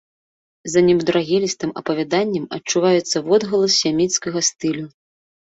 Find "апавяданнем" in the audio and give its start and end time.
1.81-2.47